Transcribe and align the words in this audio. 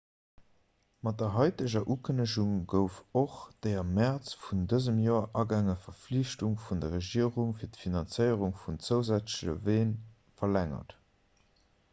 mat 1.07 1.17
der 1.23 1.27
haiteger 1.33 1.83
ukënnegung 1.95 2.55
gouf 2.71 2.95
och 3.21 3.35
déi 3.67 3.75
am 3.81 3.91
mäerz 3.99 4.31
vun 4.47 4.63
dësem 4.73 5.03
joer 5.05 5.29
agaange 5.43 5.77
verflichtung 5.85 6.57
vun 6.65 6.83
der 6.87 6.95
regierung 6.99 7.53
fir 7.61 7.71
d'finanzéierung 7.77 8.57
vun 8.65 8.83
zousätzleche 8.91 9.57
ween 9.71 9.95
verlängert 10.43 11.01